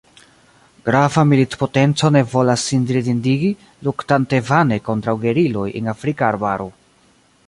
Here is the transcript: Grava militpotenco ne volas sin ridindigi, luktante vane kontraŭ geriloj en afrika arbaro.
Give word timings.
Grava 0.85 1.23
militpotenco 1.31 2.09
ne 2.15 2.23
volas 2.31 2.63
sin 2.71 2.87
ridindigi, 2.97 3.51
luktante 3.89 4.39
vane 4.49 4.81
kontraŭ 4.89 5.15
geriloj 5.27 5.67
en 5.81 5.93
afrika 5.95 6.31
arbaro. 6.33 6.67